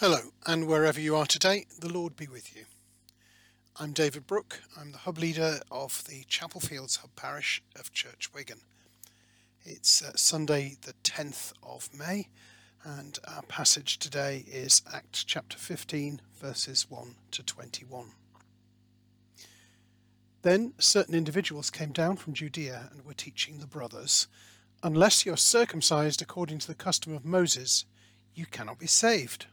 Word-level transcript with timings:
Hello, 0.00 0.32
and 0.46 0.66
wherever 0.66 0.98
you 0.98 1.14
are 1.14 1.26
today, 1.26 1.66
the 1.78 1.92
Lord 1.92 2.16
be 2.16 2.26
with 2.26 2.56
you. 2.56 2.64
I'm 3.76 3.92
David 3.92 4.26
Brook. 4.26 4.62
I'm 4.74 4.92
the 4.92 4.98
hub 5.04 5.18
leader 5.18 5.60
of 5.70 6.04
the 6.08 6.24
Chapel 6.26 6.58
Fields 6.58 6.96
Hub 6.96 7.14
Parish 7.16 7.62
of 7.78 7.92
Church 7.92 8.32
Wigan. 8.32 8.62
It's 9.62 10.02
uh, 10.02 10.12
Sunday, 10.16 10.78
the 10.80 10.94
10th 11.04 11.52
of 11.62 11.90
May, 11.92 12.28
and 12.82 13.18
our 13.28 13.42
passage 13.42 13.98
today 13.98 14.42
is 14.50 14.80
Acts 14.90 15.22
chapter 15.22 15.58
15, 15.58 16.22
verses 16.34 16.86
1 16.88 17.16
to 17.32 17.42
21. 17.42 18.12
Then 20.40 20.72
certain 20.78 21.14
individuals 21.14 21.68
came 21.68 21.92
down 21.92 22.16
from 22.16 22.32
Judea 22.32 22.88
and 22.90 23.04
were 23.04 23.12
teaching 23.12 23.58
the 23.58 23.66
brothers, 23.66 24.28
Unless 24.82 25.26
you 25.26 25.34
are 25.34 25.36
circumcised 25.36 26.22
according 26.22 26.58
to 26.60 26.66
the 26.66 26.74
custom 26.74 27.12
of 27.12 27.26
Moses, 27.26 27.84
you 28.34 28.46
cannot 28.46 28.78
be 28.78 28.86
saved 28.86 29.44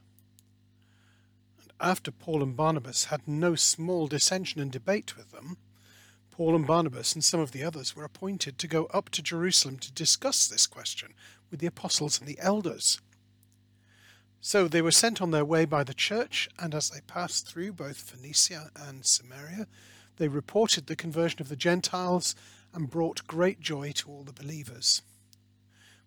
after 1.79 2.11
Paul 2.11 2.43
and 2.43 2.55
Barnabas 2.55 3.05
had 3.05 3.27
no 3.27 3.55
small 3.55 4.07
dissension 4.07 4.59
and 4.61 4.71
debate 4.71 5.15
with 5.15 5.31
them, 5.31 5.57
Paul 6.31 6.55
and 6.55 6.67
Barnabas 6.67 7.13
and 7.13 7.23
some 7.23 7.39
of 7.39 7.51
the 7.51 7.63
others 7.63 7.95
were 7.95 8.03
appointed 8.03 8.59
to 8.59 8.67
go 8.67 8.86
up 8.93 9.09
to 9.09 9.21
Jerusalem 9.21 9.77
to 9.79 9.91
discuss 9.91 10.47
this 10.47 10.67
question 10.67 11.13
with 11.50 11.59
the 11.59 11.67
apostles 11.67 12.19
and 12.19 12.27
the 12.27 12.39
elders. 12.39 13.01
So 14.39 14.67
they 14.67 14.81
were 14.81 14.91
sent 14.91 15.21
on 15.21 15.31
their 15.31 15.45
way 15.45 15.65
by 15.65 15.83
the 15.83 15.95
church, 15.95 16.47
and 16.59 16.75
as 16.75 16.89
they 16.89 17.01
passed 17.01 17.47
through 17.47 17.73
both 17.73 17.97
Phoenicia 17.97 18.69
and 18.75 19.05
Samaria, 19.05 19.67
they 20.17 20.28
reported 20.28 20.87
the 20.87 20.95
conversion 20.95 21.41
of 21.41 21.50
the 21.50 21.55
Gentiles 21.55 22.36
and 22.73 22.89
brought 22.89 23.25
great 23.28 23.59
joy 23.59 23.91
to 23.93 24.09
all 24.09 24.23
the 24.23 24.33
believers. 24.33 25.01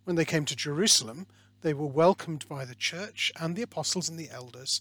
When 0.04 0.16
they 0.16 0.24
came 0.24 0.44
to 0.44 0.56
Jerusalem, 0.56 1.26
they 1.62 1.74
were 1.74 1.86
welcomed 1.86 2.48
by 2.48 2.64
the 2.64 2.74
church 2.74 3.32
and 3.38 3.56
the 3.56 3.62
apostles 3.62 4.08
and 4.08 4.18
the 4.18 4.30
elders, 4.30 4.80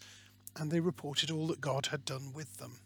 and 0.56 0.72
they 0.72 0.80
reported 0.80 1.32
all 1.32 1.48
that 1.48 1.62
God 1.62 1.88
had 1.88 2.06
done 2.06 2.34
with 2.34 2.58
them. 2.58 2.80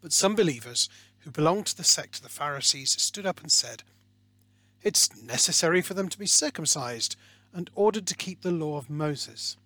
But 0.00 0.12
some 0.12 0.34
believers 0.34 0.88
who 1.20 1.30
belonged 1.30 1.66
to 1.66 1.76
the 1.76 1.84
sect 1.84 2.16
of 2.16 2.22
the 2.22 2.28
Pharisees 2.28 3.00
stood 3.00 3.24
up 3.24 3.40
and 3.40 3.50
said, 3.50 3.82
It's 4.82 5.22
necessary 5.22 5.80
for 5.80 5.94
them 5.94 6.08
to 6.10 6.18
be 6.18 6.26
circumcised 6.26 7.16
and 7.54 7.70
ordered 7.74 8.06
to 8.08 8.16
keep 8.16 8.42
the 8.42 8.50
law 8.50 8.76
of 8.76 8.90
Moses. 8.90 9.56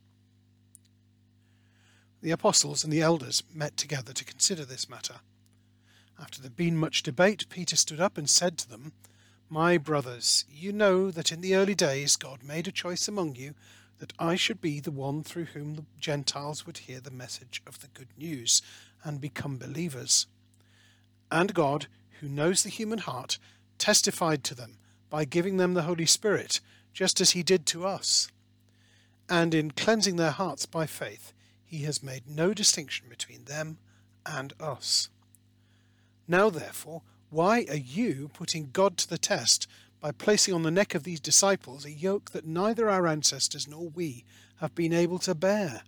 The 2.21 2.31
apostles 2.31 2.85
and 2.85 2.93
the 2.93 3.01
elders 3.01 3.43
met 3.53 3.77
together 3.77 4.13
to 4.13 4.25
consider 4.25 4.65
this 4.65 4.89
matter. 4.89 5.17
After 6.21 6.41
there 6.41 6.51
had 6.51 6.57
been 6.57 6.77
much 6.77 7.03
debate, 7.03 7.49
Peter 7.49 7.77
stood 7.77 8.01
up 8.01 8.19
and 8.19 8.29
said 8.29 8.59
to 8.59 8.69
them, 8.69 8.93
My 9.49 9.79
brothers, 9.79 10.45
you 10.51 10.73
know 10.73 11.11
that 11.11 11.31
in 11.31 11.41
the 11.41 11.55
early 11.55 11.75
days 11.75 12.17
God 12.17 12.43
made 12.43 12.67
a 12.67 12.73
choice 12.73 13.09
among 13.09 13.37
you 13.37 13.55
that 13.99 14.13
I 14.19 14.37
should 14.37 14.61
be 14.61 14.81
the 14.81 14.91
one 14.91 15.23
through 15.23 15.47
whom 15.47 15.75
the 15.75 15.85
Gentiles 15.99 16.67
would 16.67 16.79
hear 16.79 17.01
the 17.01 17.11
message 17.11 17.63
of 17.67 17.81
the 17.81 17.89
good 17.89 18.09
news 18.17 18.63
and 19.03 19.21
become 19.21 19.59
believers. 19.59 20.27
And 21.31 21.55
God, 21.55 21.87
who 22.21 22.29
knows 22.29 22.63
the 22.63 22.71
human 22.71 22.99
heart, 22.99 23.39
testified 23.77 24.45
to 24.45 24.55
them 24.55 24.79
by 25.11 25.25
giving 25.25 25.57
them 25.57 25.75
the 25.75 25.83
Holy 25.83 26.07
Spirit, 26.07 26.61
just 26.93 27.21
as 27.21 27.33
he 27.33 27.43
did 27.43 27.67
to 27.67 27.87
us. 27.87 28.29
And 29.29 29.55
in 29.55 29.73
cleansing 29.73 30.17
their 30.17 30.31
hearts 30.31 30.67
by 30.67 30.87
faith, 30.87 31.33
he 31.65 31.83
has 31.83 32.03
made 32.03 32.23
no 32.27 32.55
distinction 32.55 33.07
between 33.09 33.45
them 33.45 33.79
and 34.25 34.53
us. 34.59 35.11
Now, 36.27 36.51
therefore, 36.51 37.03
why 37.31 37.67
are 37.69 37.77
you 37.77 38.31
putting 38.33 38.71
God 38.73 38.97
to 38.99 39.09
the 39.09 39.19
test 39.19 39.67
by 40.01 40.13
placing 40.13 40.55
on 40.55 40.63
the 40.63 40.71
neck 40.71 40.95
of 40.95 41.03
these 41.03 41.21
disciples 41.21 41.85
a 41.85 41.91
yoke 41.91 42.31
that 42.31 42.47
neither 42.47 42.89
our 42.89 43.07
ancestors 43.07 43.67
nor 43.67 43.89
we 43.89 44.25
have 44.61 44.75
been 44.75 44.93
able 44.93 45.19
to 45.19 45.35
bear. 45.35 45.83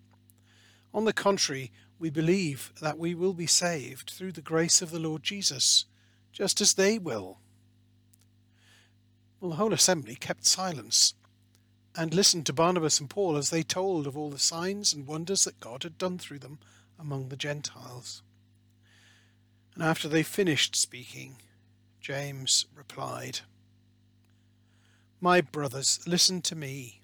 On 0.93 1.05
the 1.05 1.13
contrary, 1.13 1.71
we 1.99 2.11
believe 2.11 2.73
that 2.81 2.99
we 2.99 3.15
will 3.15 3.35
be 3.35 3.47
saved 3.47 4.11
through 4.11 4.33
the 4.33 4.41
grace 4.41 4.83
of 4.83 4.91
the 4.91 4.99
Lord 4.99 5.23
Jesus, 5.23 5.85
just 6.33 6.61
as 6.61 6.75
they 6.75 6.99
will. 6.99 7.39
Well, 9.41 9.51
the 9.51 9.57
whole 9.57 9.73
assembly 9.73 10.17
kept 10.17 10.45
silence 10.45 11.15
and 11.97 12.15
listened 12.15 12.47
to 12.47 12.53
Barnabas 12.53 13.01
and 13.01 13.11
Paul 13.11 13.37
as 13.37 13.51
they 13.51 13.63
told 13.63 14.07
of 14.07 14.17
all 14.17 14.31
the 14.31 14.39
signs 14.39 14.93
and 14.93 15.07
wonders 15.07 15.45
that 15.45 15.61
God 15.61 15.83
had 15.83 15.99
done 15.99 16.19
through 16.19 16.39
them 16.39 16.59
among 16.99 17.29
the 17.29 17.37
Gentiles. 17.37 18.23
And 19.75 19.83
after 19.83 20.09
they 20.09 20.23
finished 20.23 20.77
speaking, 20.77 21.37
James 22.01 22.67
replied, 22.75 23.41
my 25.23 25.41
brothers, 25.41 26.01
listen 26.07 26.41
to 26.43 26.57
me. 26.57 27.01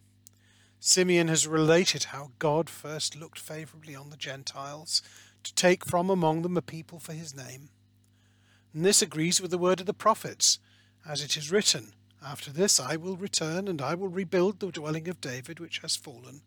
Simeon 0.81 1.29
has 1.29 1.47
related 1.47 2.05
how 2.05 2.31
God 2.39 2.71
first 2.71 3.15
looked 3.15 3.39
favourably 3.39 3.95
on 3.95 4.09
the 4.09 4.17
Gentiles 4.17 5.03
to 5.43 5.55
take 5.55 5.85
from 5.85 6.09
among 6.09 6.43
them 6.43 6.57
a 6.57 6.63
people 6.63 6.99
for 6.99 7.13
his 7.13 7.35
name. 7.35 7.69
And 8.73 8.85
this 8.85 9.03
agrees 9.03 9.41
with 9.41 9.51
the 9.51 9.59
word 9.59 9.81
of 9.81 9.87
the 9.87 9.95
prophets, 9.95 10.59
as 11.07 11.23
it 11.23 11.37
is 11.37 11.51
written, 11.53 11.93
After 12.25 12.51
this 12.51 12.81
I 12.81 12.97
will 12.97 13.17
return, 13.17 13.69
and 13.69 13.83
I 13.83 13.95
will 13.95 14.09
rebuild 14.09 14.61
the 14.61 14.73
dwelling 14.73 15.09
of 15.09 15.21
David 15.21 15.61
which 15.61 15.81
has 15.81 15.97
fallen. 15.97 16.41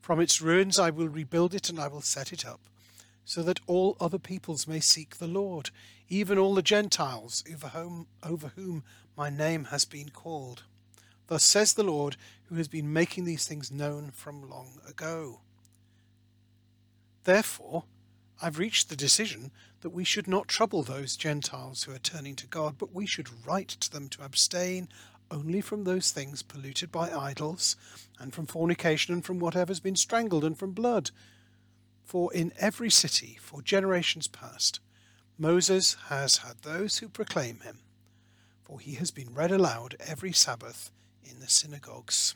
From 0.00 0.20
its 0.20 0.40
ruins 0.40 0.78
I 0.78 0.90
will 0.90 1.08
rebuild 1.08 1.54
it, 1.54 1.68
and 1.68 1.78
I 1.78 1.88
will 1.88 2.02
set 2.02 2.32
it 2.32 2.44
up, 2.44 2.60
so 3.24 3.42
that 3.44 3.60
all 3.66 3.96
other 4.00 4.18
peoples 4.18 4.66
may 4.66 4.80
seek 4.80 5.16
the 5.16 5.28
Lord, 5.28 5.70
even 6.08 6.38
all 6.38 6.54
the 6.54 6.62
Gentiles 6.62 7.44
over 7.52 7.68
whom, 7.68 8.08
over 8.22 8.48
whom 8.56 8.82
my 9.16 9.30
name 9.30 9.66
has 9.66 9.84
been 9.84 10.08
called. 10.08 10.64
Thus 11.26 11.44
says 11.44 11.74
the 11.74 11.82
Lord, 11.82 12.16
who 12.44 12.56
has 12.56 12.68
been 12.68 12.92
making 12.92 13.24
these 13.24 13.46
things 13.46 13.70
known 13.70 14.10
from 14.10 14.48
long 14.48 14.80
ago. 14.86 15.40
Therefore, 17.24 17.84
I've 18.42 18.58
reached 18.58 18.88
the 18.88 18.96
decision 18.96 19.50
that 19.80 19.90
we 19.90 20.04
should 20.04 20.28
not 20.28 20.48
trouble 20.48 20.82
those 20.82 21.16
Gentiles 21.16 21.84
who 21.84 21.92
are 21.92 21.98
turning 21.98 22.36
to 22.36 22.46
God, 22.46 22.76
but 22.76 22.92
we 22.92 23.06
should 23.06 23.46
write 23.46 23.68
to 23.68 23.90
them 23.90 24.08
to 24.10 24.24
abstain 24.24 24.88
only 25.30 25.62
from 25.62 25.84
those 25.84 26.10
things 26.10 26.42
polluted 26.42 26.92
by 26.92 27.10
idols, 27.10 27.76
and 28.18 28.34
from 28.34 28.46
fornication, 28.46 29.14
and 29.14 29.24
from 29.24 29.38
whatever 29.38 29.70
has 29.70 29.80
been 29.80 29.96
strangled, 29.96 30.44
and 30.44 30.58
from 30.58 30.72
blood. 30.72 31.10
For 32.04 32.32
in 32.34 32.52
every 32.58 32.90
city, 32.90 33.38
for 33.40 33.62
generations 33.62 34.28
past, 34.28 34.80
Moses 35.38 35.96
has 36.08 36.38
had 36.38 36.58
those 36.62 36.98
who 36.98 37.08
proclaim 37.08 37.60
him, 37.60 37.78
for 38.62 38.78
he 38.78 38.94
has 38.94 39.10
been 39.10 39.34
read 39.34 39.50
aloud 39.50 39.96
every 39.98 40.32
Sabbath 40.32 40.90
in 41.24 41.40
the 41.40 41.48
synagogues. 41.48 42.34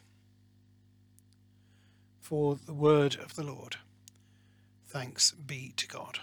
For 2.21 2.57
the 2.57 2.75
word 2.75 3.17
of 3.17 3.35
the 3.37 3.45
Lord. 3.45 3.77
Thanks 4.87 5.33
be 5.33 5.73
to 5.77 5.87
God. 5.87 6.21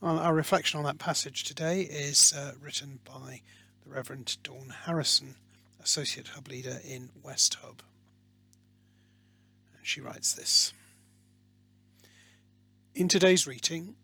Well, 0.00 0.18
our 0.18 0.34
reflection 0.34 0.78
on 0.78 0.84
that 0.84 0.98
passage 0.98 1.44
today 1.44 1.80
is 1.80 2.34
uh, 2.36 2.52
written 2.60 2.98
by 3.04 3.40
the 3.82 3.90
Reverend 3.90 4.36
Dawn 4.42 4.74
Harrison, 4.84 5.36
Associate 5.82 6.28
Hub 6.28 6.48
Leader 6.48 6.78
in 6.84 7.08
West 7.22 7.54
Hub. 7.62 7.82
And 9.76 9.86
she 9.86 10.00
writes 10.00 10.34
this 10.34 10.72
In 12.94 13.08
today's 13.08 13.46
reading, 13.46 13.94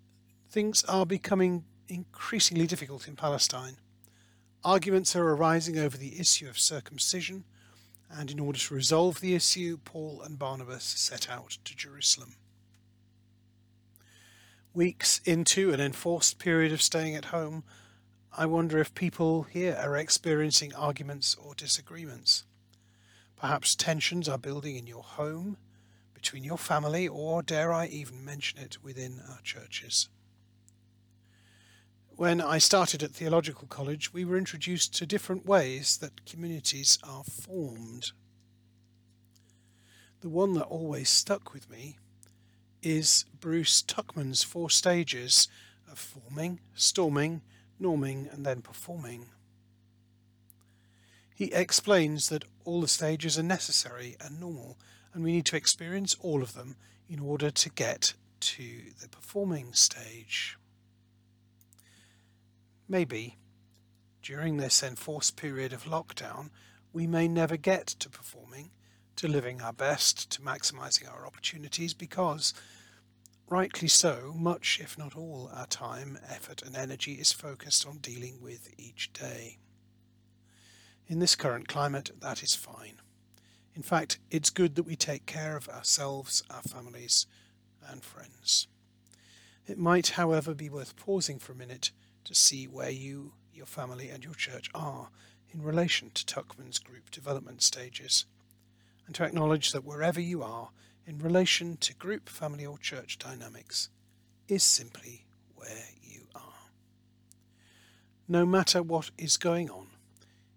things 0.49 0.85
are 0.85 1.05
becoming 1.05 1.65
increasingly 1.89 2.67
difficult 2.67 3.07
in 3.07 3.17
Palestine. 3.17 3.77
Arguments 4.65 5.17
are 5.17 5.27
arising 5.27 5.79
over 5.79 5.97
the 5.97 6.21
issue 6.21 6.47
of 6.47 6.59
circumcision, 6.59 7.45
and 8.11 8.31
in 8.31 8.39
order 8.39 8.59
to 8.59 8.75
resolve 8.75 9.21
the 9.21 9.35
issue, 9.35 9.79
Paul 9.87 10.21
and 10.21 10.39
Barnabas 10.39 10.85
set 10.85 11.31
out 11.31 11.57
to 11.65 11.75
Jerusalem. 11.75 12.37
Weeks 14.75 15.21
into 15.25 15.73
an 15.73 15.81
enforced 15.81 16.39
period 16.39 16.73
of 16.73 16.83
staying 16.83 17.17
at 17.17 17.27
home, 17.27 17.65
I 18.37 18.45
wonder 18.45 18.79
if 18.79 18.95
people 18.95 19.45
here 19.45 19.79
are 19.81 19.97
experiencing 19.97 20.75
arguments 20.75 21.35
or 21.37 21.55
disagreements. 21.55 22.45
Perhaps 23.37 23.75
tensions 23.75 24.29
are 24.29 24.39
building 24.39 24.77
in 24.77 24.87
your 24.87 25.03
home, 25.03 25.57
between 26.13 26.45
your 26.45 26.59
family, 26.59 27.09
or 27.09 27.43
dare 27.43 27.73
I 27.73 27.87
even 27.87 28.23
mention 28.27 28.59
it, 28.59 28.77
within 28.83 29.23
our 29.27 29.41
churches. 29.43 30.11
When 32.21 32.43
I 32.43 32.59
started 32.59 33.03
at 33.03 33.13
theological 33.13 33.67
college, 33.67 34.13
we 34.13 34.27
were 34.27 34.37
introduced 34.37 34.95
to 34.97 35.07
different 35.07 35.47
ways 35.47 35.97
that 36.03 36.27
communities 36.27 36.99
are 37.03 37.25
formed. 37.25 38.13
The 40.21 40.29
one 40.29 40.53
that 40.53 40.65
always 40.65 41.09
stuck 41.09 41.55
with 41.55 41.71
me 41.71 41.97
is 42.83 43.25
Bruce 43.41 43.81
Tuckman's 43.81 44.43
four 44.43 44.69
stages 44.69 45.49
of 45.91 45.99
forming, 45.99 46.61
storming, 46.75 47.41
norming, 47.81 48.31
and 48.31 48.45
then 48.45 48.61
performing. 48.61 49.31
He 51.35 51.47
explains 51.55 52.29
that 52.29 52.45
all 52.67 52.83
the 52.83 52.89
stages 52.89 53.39
are 53.39 53.43
necessary 53.43 54.17
and 54.21 54.39
normal, 54.39 54.77
and 55.15 55.25
we 55.25 55.33
need 55.33 55.47
to 55.47 55.57
experience 55.57 56.15
all 56.21 56.43
of 56.43 56.53
them 56.53 56.77
in 57.09 57.19
order 57.19 57.51
to 57.51 57.71
get 57.71 58.13
to 58.41 58.93
the 59.01 59.09
performing 59.09 59.73
stage. 59.73 60.59
Maybe, 62.91 63.37
during 64.21 64.57
this 64.57 64.83
enforced 64.83 65.37
period 65.37 65.73
of 65.73 65.85
lockdown, 65.85 66.51
we 66.93 67.07
may 67.07 67.29
never 67.29 67.57
get 67.57 67.87
to 67.87 68.11
performing 68.11 68.73
to 69.15 69.29
living 69.29 69.61
our 69.61 69.73
best, 69.73 70.29
to 70.33 70.41
maximising 70.41 71.09
our 71.09 71.25
opportunities, 71.25 71.95
because, 71.95 72.53
rightly 73.49 73.87
so, 73.87 74.35
much, 74.37 74.81
if 74.83 74.99
not 74.99 75.15
all, 75.15 75.53
our 75.55 75.69
time, 75.69 76.19
effort, 76.29 76.63
and 76.63 76.75
energy 76.75 77.13
is 77.13 77.31
focused 77.31 77.87
on 77.87 77.99
dealing 77.99 78.41
with 78.43 78.75
each 78.77 79.13
day. 79.13 79.59
In 81.07 81.21
this 81.21 81.37
current 81.37 81.69
climate, 81.69 82.11
that 82.21 82.43
is 82.43 82.57
fine. 82.57 83.01
In 83.73 83.83
fact, 83.83 84.19
it's 84.33 84.51
good 84.51 84.75
that 84.75 84.83
we 84.83 84.97
take 84.97 85.27
care 85.27 85.57
of 85.57 85.69
ourselves, 85.69 86.43
our 86.51 86.63
families, 86.63 87.29
and 87.89 88.03
friends. 88.03 88.67
It 89.69 89.79
might, 89.79 90.09
however, 90.09 90.55
be 90.55 90.69
worth 90.69 90.97
pausing 90.97 91.39
for 91.39 91.53
a 91.53 91.57
minute 91.57 91.93
to 92.25 92.35
see 92.35 92.67
where 92.67 92.91
you, 92.91 93.33
your 93.53 93.67
family, 93.67 94.09
and 94.09 94.25
your 94.25 94.35
church 94.35 94.71
are 94.75 95.09
in 95.53 95.63
relation 95.63 96.11
to 96.15 96.25
Tuckman's 96.25 96.79
group 96.79 97.11
development 97.11 97.63
stages, 97.63 98.25
and 99.07 99.15
to 99.17 99.25
acknowledge 99.25 99.73
that 99.73 99.85
wherever 99.85 100.21
you 100.21 100.43
are 100.43 100.71
in 101.07 101.19
relation 101.19 101.77
to 101.79 101.95
group, 101.95 102.29
family, 102.29 102.65
or 102.65 102.79
church 102.79 103.19
dynamics 103.19 103.89
is 104.47 104.63
simply 104.63 105.27
where 105.55 105.89
you 106.03 106.27
are. 106.35 106.71
No 108.29 108.47
matter 108.47 108.83
what 108.83 109.11
is 109.19 109.37
going 109.37 109.71
on, 109.71 109.89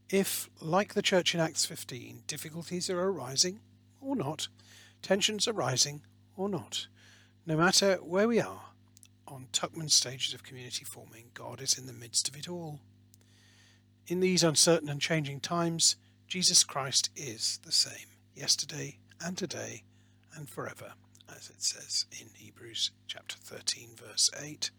if, 0.10 0.50
like 0.62 0.94
the 0.94 1.02
church 1.02 1.34
in 1.34 1.42
Acts 1.42 1.66
15, 1.66 2.24
difficulties 2.28 2.90
are 2.90 3.02
arising 3.02 3.62
or 4.00 4.16
not, 4.16 4.48
tensions 5.02 5.48
are 5.48 5.54
rising 5.54 6.02
or 6.38 6.48
not, 6.50 6.88
no 7.48 7.58
matter 7.58 7.96
where 7.96 8.28
we 8.28 8.40
are 8.40 8.73
on 9.34 9.48
Tuckman's 9.52 9.96
stages 9.96 10.34
of 10.34 10.44
community 10.44 10.86
forming, 10.86 11.32
God 11.34 11.60
is 11.60 11.78
in 11.78 11.88
the 11.88 11.94
midst 11.94 12.28
of 12.28 12.38
it 12.38 12.48
all. 12.48 12.80
In 14.08 14.20
these 14.20 14.44
uncertain 14.44 14.90
and 14.90 15.02
changing 15.02 15.40
times, 15.40 15.96
Jesus 16.28 16.64
Christ 16.64 17.10
is 17.16 17.60
the 17.66 17.72
same 17.72 18.08
yesterday 18.36 18.98
and 19.20 19.38
today 19.38 19.84
and 20.36 20.48
forever, 20.48 20.94
as 21.36 21.50
it 21.50 21.64
says 21.64 22.06
in 22.12 22.28
Hebrews 22.36 22.92
chapter 23.08 23.36
13, 23.38 23.90
verse 23.96 24.30
8, 24.40 24.70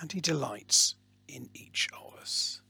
and 0.00 0.12
he 0.12 0.20
delights 0.20 0.96
in 1.26 1.48
each 1.54 1.88
of 1.92 2.14
us. 2.20 2.60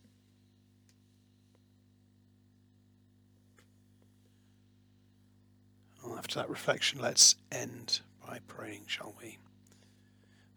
Well, 6.04 6.18
after 6.18 6.36
that 6.36 6.50
reflection, 6.50 7.00
let's 7.00 7.34
end 7.50 8.00
by 8.24 8.38
praying, 8.46 8.84
shall 8.86 9.14
we? 9.20 9.38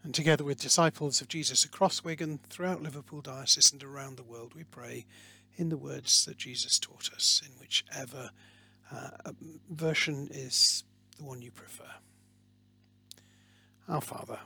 And 0.08 0.14
together 0.14 0.42
with 0.42 0.58
disciples 0.58 1.20
of 1.20 1.28
Jesus 1.28 1.66
across 1.66 2.02
Wigan, 2.02 2.40
throughout 2.48 2.82
Liverpool 2.82 3.20
Diocese, 3.20 3.72
and 3.72 3.84
around 3.84 4.16
the 4.16 4.22
world, 4.22 4.54
we 4.54 4.64
pray 4.64 5.04
in 5.58 5.68
the 5.68 5.76
words 5.76 6.24
that 6.24 6.38
Jesus 6.38 6.78
taught 6.78 7.10
us, 7.14 7.42
in 7.44 7.52
whichever 7.60 8.30
uh, 8.90 9.32
version 9.70 10.30
is 10.30 10.82
the 11.18 11.24
one 11.24 11.42
you 11.42 11.50
prefer. 11.50 11.90
Our 13.86 14.00
Father, 14.00 14.38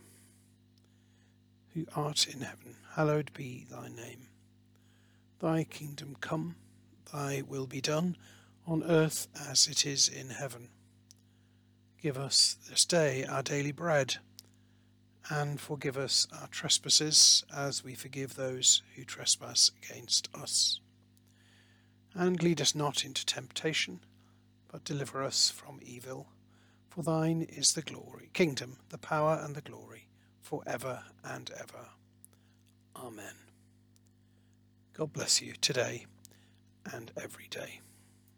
who 1.75 1.87
art 1.94 2.26
in 2.26 2.41
heaven, 2.41 2.75
hallowed 2.97 3.31
be 3.32 3.64
thy 3.70 3.87
name. 3.87 4.26
Thy 5.38 5.62
kingdom 5.62 6.17
come, 6.20 6.56
thy 7.12 7.44
will 7.47 7.69
be 7.69 7.81
done, 7.81 8.17
on 8.67 8.82
earth 8.82 9.29
as 9.49 9.69
it 9.69 9.87
is 9.87 10.09
in 10.09 10.31
heaven. 10.31 10.70
Give 12.03 12.19
us 12.19 12.56
this 12.69 12.85
day 12.85 13.25
our 13.25 13.44
daily 13.44 13.70
bread, 13.70 14.17
and 15.31 15.61
forgive 15.61 15.97
us 15.97 16.27
our 16.41 16.49
trespasses 16.49 17.45
as 17.55 17.85
we 17.85 17.95
forgive 17.95 18.35
those 18.35 18.83
who 18.95 19.05
trespass 19.05 19.71
against 19.83 20.29
us. 20.35 20.81
And 22.15 22.43
lead 22.43 22.61
us 22.61 22.75
not 22.75 23.05
into 23.05 23.25
temptation, 23.25 24.01
but 24.71 24.85
deliver 24.85 25.23
us 25.23 25.51
from 25.51 25.81
evil. 25.83 26.29
For 26.89 27.03
thine 27.03 27.43
is 27.43 27.73
the 27.73 27.83
glory, 27.83 28.31
kingdom, 28.33 28.79
the 28.91 28.99
power, 28.99 29.41
and 29.43 29.55
the 29.55 29.63
glory, 29.63 30.09
for 30.41 30.63
ever 30.67 31.05
and 31.25 31.51
ever. 31.59 31.89
Amen. 32.97 33.35
God 34.93 35.13
bless 35.13 35.41
you 35.41 35.55
today 35.61 36.07
and 36.93 37.11
every 37.17 37.47
day. 37.49 37.81